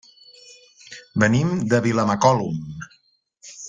Venim 1.25 1.53
de 1.75 1.83
Vilamacolum. 1.87 2.61